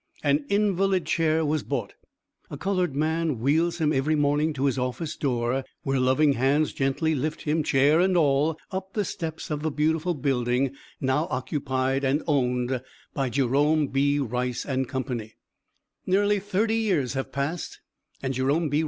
[0.23, 1.93] An invalid chair was bought,
[2.49, 7.13] a colored man wheels him every morning to his office door where loving hands gently
[7.13, 12.23] lift him, chair and all, up the steps of the beautiful building now occupied and
[12.25, 12.81] owned
[13.13, 14.17] by Jerome B.
[14.17, 15.03] Rice & Co.
[16.07, 17.79] Nearly thirty years have passed
[18.23, 18.79] and Jerome B.